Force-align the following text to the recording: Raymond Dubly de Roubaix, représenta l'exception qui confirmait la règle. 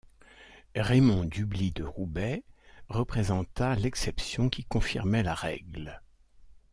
Raymond 0.75 1.25
Dubly 1.25 1.69
de 1.73 1.83
Roubaix, 1.83 2.43
représenta 2.89 3.75
l'exception 3.75 4.49
qui 4.49 4.63
confirmait 4.65 5.21
la 5.21 5.35
règle. 5.35 6.01